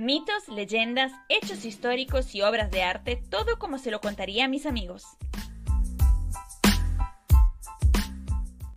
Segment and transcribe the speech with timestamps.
[0.00, 4.64] Mitos, leyendas, hechos históricos y obras de arte, todo como se lo contaría a mis
[4.64, 5.02] amigos.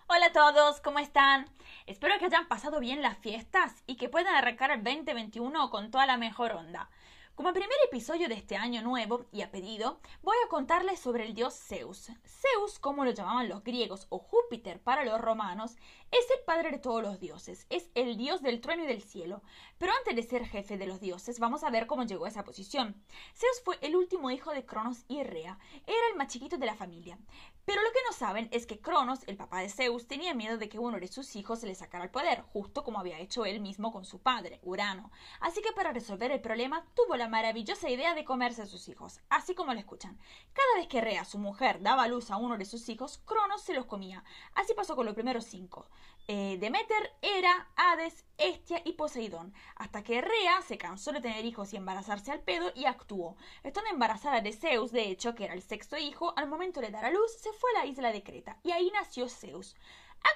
[0.07, 1.45] Hola a todos, ¿cómo están?
[1.85, 6.07] Espero que hayan pasado bien las fiestas y que puedan arrancar el 2021 con toda
[6.07, 6.89] la mejor onda.
[7.35, 11.33] Como primer episodio de este año nuevo y a pedido, voy a contarles sobre el
[11.33, 12.11] dios Zeus.
[12.25, 15.77] Zeus, como lo llamaban los griegos, o Júpiter para los romanos,
[16.11, 19.41] es el padre de todos los dioses, es el dios del trueno y del cielo.
[19.77, 22.43] Pero antes de ser jefe de los dioses, vamos a ver cómo llegó a esa
[22.43, 23.01] posición.
[23.33, 26.75] Zeus fue el último hijo de Cronos y Rea, era el más chiquito de la
[26.75, 27.17] familia.
[27.63, 30.67] Pero lo que no saben es que Cronos, el papá de Zeus, tenía miedo de
[30.67, 33.61] que uno de sus hijos se le sacara el poder, justo como había hecho él
[33.61, 35.11] mismo con su padre, Urano.
[35.39, 39.21] Así que para resolver el problema tuvo la maravillosa idea de comerse a sus hijos,
[39.29, 40.19] así como lo escuchan.
[40.53, 43.73] Cada vez que Rea, su mujer, daba luz a uno de sus hijos, Cronos se
[43.73, 44.23] los comía.
[44.55, 45.87] Así pasó con los primeros cinco.
[46.27, 51.73] Eh, Demeter, Hera, Hades, Hestia y Poseidón, hasta que Rea se cansó de tener hijos
[51.73, 53.35] y embarazarse al pedo y actuó.
[53.63, 57.05] Estando embarazada de Zeus, de hecho, que era el sexto hijo, al momento de dar
[57.05, 59.75] a luz, se fue a la isla de Creta, y ahí nació Zeus.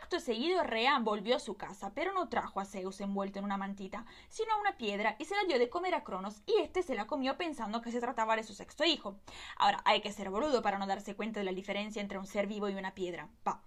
[0.02, 3.58] Acto seguido, Rea volvió a su casa, pero no trajo a Zeus envuelto en una
[3.58, 6.82] mantita, sino a una piedra y se la dio de comer a Cronos, y este
[6.82, 9.20] se la comió pensando que se trataba de su sexto hijo.
[9.58, 12.48] Ahora, hay que ser boludo para no darse cuenta de la diferencia entre un ser
[12.48, 13.30] vivo y una piedra.
[13.44, 13.64] Pa.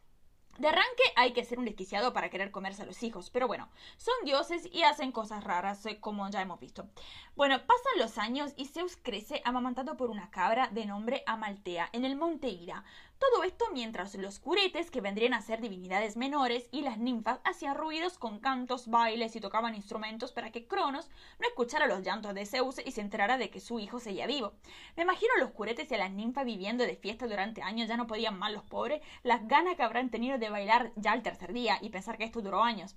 [0.58, 3.68] De arranque hay que ser un desquiciado para querer comerse a los hijos, pero bueno,
[3.96, 6.88] son dioses y hacen cosas raras, eh, como ya hemos visto.
[7.36, 12.04] Bueno, pasan los años y Zeus crece amamantado por una cabra de nombre Amaltea en
[12.04, 12.82] el monte Ira.
[13.18, 17.74] Todo esto mientras los curetes, que vendrían a ser divinidades menores, y las ninfas hacían
[17.74, 22.46] ruidos con cantos, bailes y tocaban instrumentos para que Cronos no escuchara los llantos de
[22.46, 24.52] Zeus y se enterara de que su hijo seguía vivo.
[24.96, 27.96] Me imagino a los curetes y a las ninfas viviendo de fiesta durante años, ya
[27.96, 31.52] no podían más los pobres, las ganas que habrán tenido de bailar ya el tercer
[31.52, 32.96] día y pensar que esto duró años.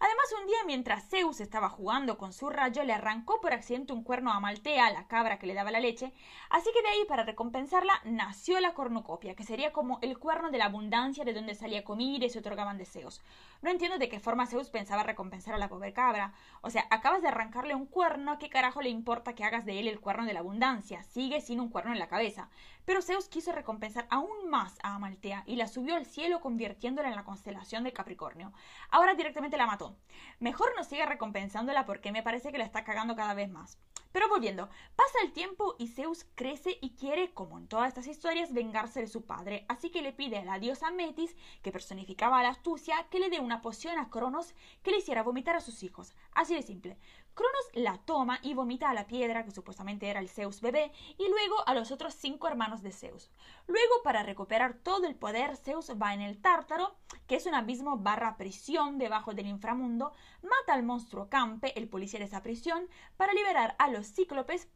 [0.00, 4.04] Además, un día mientras Zeus estaba jugando con su rayo, le arrancó por accidente un
[4.04, 6.12] cuerno a Maltea, la cabra que le daba la leche,
[6.50, 10.58] así que de ahí, para recompensarla, nació la cornucopia, que sería como el cuerno de
[10.58, 13.20] la abundancia de donde salía comida y se otorgaban deseos.
[13.60, 16.32] No entiendo de qué forma Zeus pensaba recompensar a la pobre cabra.
[16.60, 19.88] O sea, acabas de arrancarle un cuerno, ¿qué carajo le importa que hagas de él
[19.88, 21.02] el cuerno de la abundancia?
[21.02, 22.48] Sigue sin un cuerno en la cabeza.
[22.84, 27.16] Pero Zeus quiso recompensar aún más a Amaltea y la subió al cielo convirtiéndola en
[27.16, 28.52] la constelación de Capricornio.
[28.90, 29.96] Ahora directamente la mató.
[30.38, 33.76] Mejor no siga recompensándola porque me parece que la está cagando cada vez más.
[34.12, 38.52] Pero volviendo, pasa el tiempo y Zeus crece y quiere, como en todas estas historias,
[38.52, 42.50] vengarse de su padre, así que le pide a la diosa Metis, que personificaba la
[42.50, 46.14] astucia, que le dé una poción a Cronos que le hiciera vomitar a sus hijos.
[46.32, 46.98] Así de simple.
[47.38, 51.28] Cronos la toma y vomita a la piedra, que supuestamente era el Zeus bebé, y
[51.28, 53.30] luego a los otros cinco hermanos de Zeus.
[53.68, 56.96] Luego, para recuperar todo el poder, Zeus va en el Tártaro,
[57.28, 62.18] que es un abismo barra prisión debajo del inframundo, mata al monstruo Campe, el policía
[62.18, 64.68] de esa prisión, para liberar a los cíclopes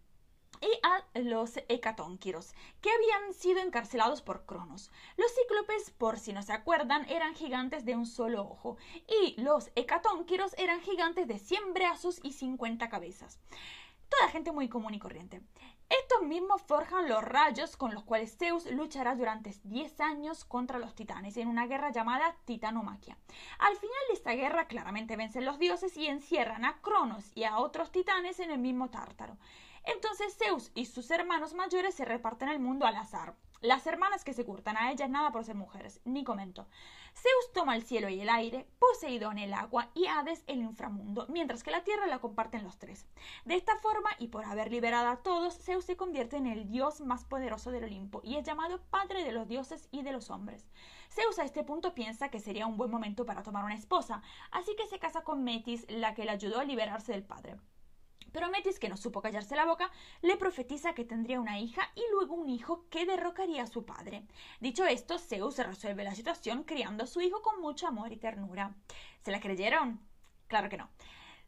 [0.62, 4.90] y a los hecatónquiros, que habían sido encarcelados por Cronos.
[5.16, 9.70] Los cíclopes, por si no se acuerdan, eran gigantes de un solo ojo, y los
[9.74, 13.40] hecatónquiros eran gigantes de 100 brazos y 50 cabezas.
[14.08, 15.42] Toda gente muy común y corriente.
[15.88, 20.94] Estos mismos forjan los rayos con los cuales Zeus luchará durante 10 años contra los
[20.94, 23.18] titanes en una guerra llamada Titanomaquia.
[23.58, 27.58] Al final de esta guerra claramente vencen los dioses y encierran a Cronos y a
[27.58, 29.36] otros titanes en el mismo Tártaro.
[29.84, 33.36] Entonces Zeus y sus hermanos mayores se reparten el mundo al azar.
[33.62, 36.66] Las hermanas que se curtan a ellas nada por ser mujeres, ni comento.
[37.14, 41.62] Zeus toma el cielo y el aire, Poseidón el agua y Hades el inframundo, mientras
[41.62, 43.06] que la tierra la comparten los tres.
[43.44, 47.00] De esta forma, y por haber liberado a todos, Zeus se convierte en el dios
[47.02, 50.68] más poderoso del Olimpo y es llamado padre de los dioses y de los hombres.
[51.08, 54.74] Zeus a este punto piensa que sería un buen momento para tomar una esposa, así
[54.74, 57.58] que se casa con Metis, la que le ayudó a liberarse del padre.
[58.30, 59.90] Pero Metis, que no supo callarse la boca,
[60.20, 64.26] le profetiza que tendría una hija y luego un hijo que derrocaría a su padre.
[64.60, 68.74] Dicho esto, Zeus resuelve la situación criando a su hijo con mucho amor y ternura.
[69.22, 70.00] ¿Se la creyeron?
[70.48, 70.90] Claro que no.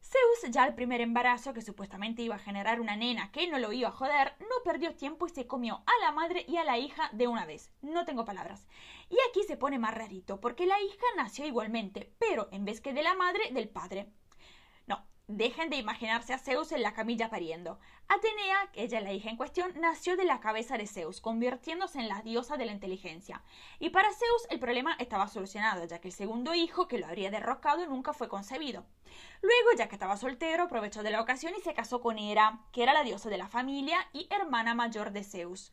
[0.04, 3.72] Zeus, ya al primer embarazo, que supuestamente iba a generar una nena que no lo
[3.72, 6.76] iba a joder, no perdió tiempo y se comió a la madre y a la
[6.76, 7.72] hija de una vez.
[7.80, 8.66] No tengo palabras.
[9.08, 12.92] Y aquí se pone más rarito, porque la hija nació igualmente, pero en vez que
[12.92, 14.12] de la madre, del padre.
[15.26, 17.78] Dejen de imaginarse a Zeus en la camilla pariendo.
[18.08, 22.20] Atenea, ella la hija en cuestión, nació de la cabeza de Zeus, convirtiéndose en la
[22.20, 23.42] diosa de la inteligencia.
[23.78, 27.30] Y para Zeus el problema estaba solucionado, ya que el segundo hijo que lo habría
[27.30, 28.84] derrocado nunca fue concebido.
[29.40, 32.82] Luego, ya que estaba soltero, aprovechó de la ocasión y se casó con Hera, que
[32.82, 35.72] era la diosa de la familia y hermana mayor de Zeus.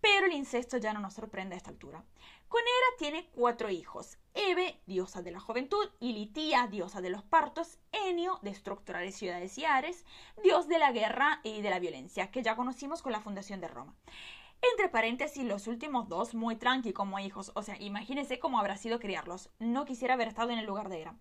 [0.00, 2.04] Pero el incesto ya no nos sorprende a esta altura.
[2.48, 4.18] Con Hera tiene cuatro hijos.
[4.34, 9.64] Eve, diosa de la juventud, Ilitia, diosa de los partos, Enio, destructora de ciudades y
[9.64, 10.04] ares,
[10.42, 13.68] dios de la guerra y de la violencia, que ya conocimos con la fundación de
[13.68, 13.94] Roma.
[14.62, 19.00] Entre paréntesis, los últimos dos muy tranqui como hijos, o sea, imagínense cómo habrá sido
[19.00, 19.50] criarlos.
[19.58, 21.16] No quisiera haber estado en el lugar de Hera.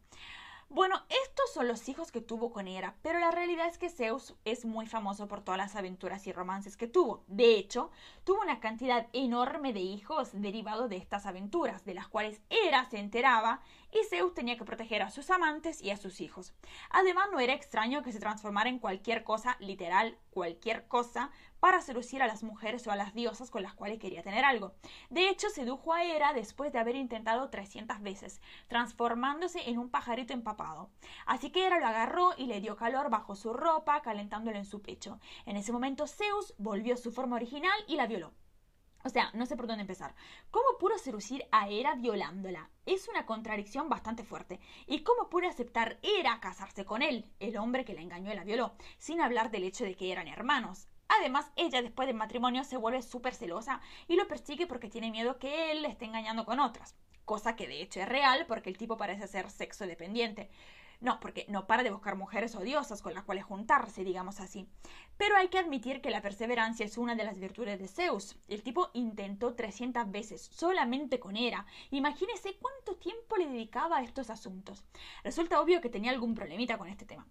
[0.72, 4.36] Bueno, estos son los hijos que tuvo con Hera, pero la realidad es que Zeus
[4.46, 7.24] es muy famoso por todas las aventuras y romances que tuvo.
[7.26, 7.90] De hecho,
[8.24, 13.00] tuvo una cantidad enorme de hijos derivados de estas aventuras, de las cuales Hera se
[13.00, 13.62] enteraba
[13.92, 16.54] y Zeus tenía que proteger a sus amantes y a sus hijos.
[16.92, 22.22] Además, no era extraño que se transformara en cualquier cosa, literal, cualquier cosa, para seducir
[22.22, 24.74] a las mujeres o a las diosas con las cuales quería tener algo.
[25.10, 30.34] De hecho, sedujo a Hera después de haber intentado 300 veces, transformándose en un pajarito
[30.34, 30.90] empapado.
[31.26, 34.82] Así que Hera lo agarró y le dio calor bajo su ropa, calentándolo en su
[34.82, 35.20] pecho.
[35.46, 38.34] En ese momento Zeus volvió a su forma original y la violó.
[39.06, 40.14] O sea, no sé por dónde empezar.
[40.52, 42.70] ¿Cómo pudo seducir a Hera violándola?
[42.86, 44.60] Es una contradicción bastante fuerte.
[44.88, 48.44] ¿Y cómo pudo aceptar Hera casarse con él, el hombre que la engañó y la
[48.44, 50.90] violó, sin hablar del hecho de que eran hermanos?
[51.10, 55.40] Además, ella después del matrimonio se vuelve súper celosa y lo persigue porque tiene miedo
[55.40, 56.96] que él le esté engañando con otras.
[57.26, 60.50] Cosa que de hecho es real porque el tipo parece ser sexo dependiente.
[61.02, 64.68] No, porque no para de buscar mujeres odiosas con las cuales juntarse, digamos así.
[65.18, 68.36] Pero hay que admitir que la perseverancia es una de las virtudes de Zeus.
[68.50, 71.66] El tipo intentó 300 veces, solamente con Hera.
[71.92, 74.84] Imagínese cuánto tiempo le dedicaba a estos asuntos.
[75.24, 77.26] Resulta obvio que tenía algún problemita con este tema.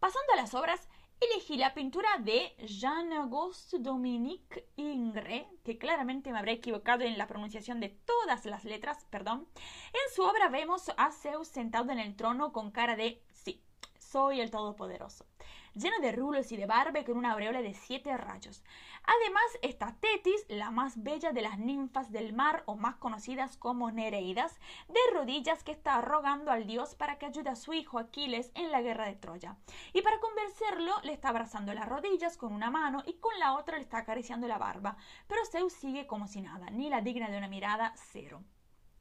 [0.00, 0.88] Pasando a las obras,
[1.30, 7.80] elegí la pintura de Jean-Auguste Dominique Ingres, que claramente me habré equivocado en la pronunciación
[7.80, 9.46] de todas las letras, perdón.
[9.56, 13.62] En su obra vemos a Zeus sentado en el trono con cara de sí,
[13.98, 15.26] soy el Todopoderoso
[15.74, 18.62] lleno de rulos y de barbe con una aureola de siete rayos.
[19.04, 23.90] Además está Tetis, la más bella de las ninfas del mar o más conocidas como
[23.90, 24.58] Nereidas,
[24.88, 28.70] de rodillas que está rogando al dios para que ayude a su hijo Aquiles en
[28.70, 29.56] la guerra de Troya.
[29.92, 33.76] Y para convencerlo le está abrazando las rodillas con una mano y con la otra
[33.76, 34.96] le está acariciando la barba.
[35.26, 38.42] Pero Zeus sigue como si nada, ni la digna de una mirada cero.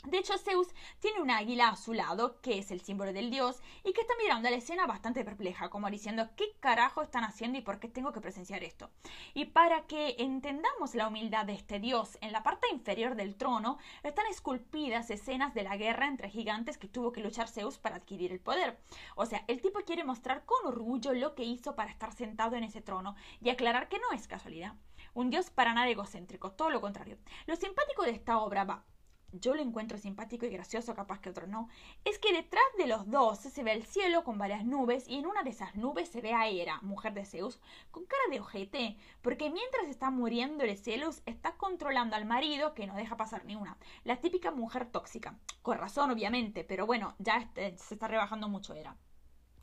[0.05, 0.67] De hecho, Zeus
[0.99, 4.13] tiene un águila a su lado, que es el símbolo del dios, y que está
[4.21, 7.87] mirando a la escena bastante perpleja, como diciendo ¿qué carajo están haciendo y por qué
[7.87, 8.89] tengo que presenciar esto?
[9.35, 13.77] Y para que entendamos la humildad de este dios, en la parte inferior del trono
[14.01, 18.31] están esculpidas escenas de la guerra entre gigantes que tuvo que luchar Zeus para adquirir
[18.31, 18.79] el poder.
[19.15, 22.63] O sea, el tipo quiere mostrar con orgullo lo que hizo para estar sentado en
[22.63, 24.73] ese trono y aclarar que no es casualidad.
[25.13, 27.17] Un dios para nada egocéntrico, todo lo contrario.
[27.45, 28.83] Lo simpático de esta obra va
[29.31, 31.69] yo lo encuentro simpático y gracioso, capaz que otro no,
[32.05, 35.25] es que detrás de los dos se ve el cielo con varias nubes y en
[35.25, 37.59] una de esas nubes se ve a Hera, mujer de Zeus,
[37.91, 42.87] con cara de ojete, porque mientras está muriendo el Zeus está controlando al marido que
[42.87, 43.77] no deja pasar ni una.
[44.03, 45.37] La típica mujer tóxica.
[45.61, 48.95] Con razón, obviamente, pero bueno, ya este, se está rebajando mucho Hera.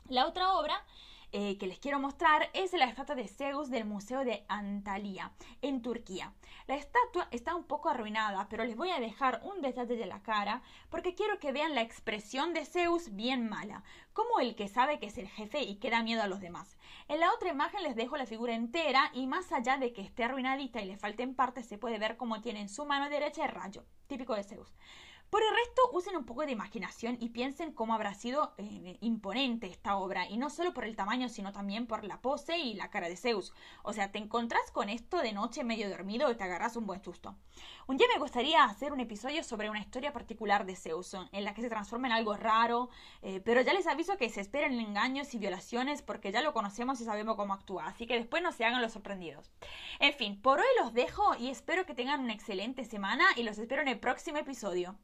[0.07, 0.83] La otra obra
[1.31, 5.31] eh, que les quiero mostrar es la estatua de Zeus del Museo de Antalya,
[5.61, 6.33] en Turquía.
[6.67, 10.21] La estatua está un poco arruinada, pero les voy a dejar un detalle de la
[10.21, 13.83] cara porque quiero que vean la expresión de Zeus bien mala,
[14.13, 16.77] como el que sabe que es el jefe y que da miedo a los demás.
[17.07, 20.23] En la otra imagen les dejo la figura entera y más allá de que esté
[20.23, 23.51] arruinadita y le falten partes, se puede ver cómo tiene en su mano derecha el
[23.51, 24.73] rayo, típico de Zeus.
[25.29, 29.67] Por el resto, usen un poco de imaginación y piensen cómo habrá sido eh, imponente
[29.67, 32.89] esta obra, y no solo por el tamaño, sino también por la pose y la
[32.89, 33.53] cara de Zeus.
[33.83, 37.03] O sea, te encontrás con esto de noche medio dormido y te agarras un buen
[37.03, 37.35] susto.
[37.85, 41.53] Un día me gustaría hacer un episodio sobre una historia particular de Zeus, en la
[41.53, 42.89] que se transforma en algo raro,
[43.21, 47.01] eh, pero ya les aviso que se esperen engaños y violaciones porque ya lo conocemos
[47.01, 49.51] y sabemos cómo actúa, así que después no se hagan los sorprendidos.
[49.99, 53.59] En fin, por hoy los dejo y espero que tengan una excelente semana y los
[53.59, 54.97] espero en el próximo episodio.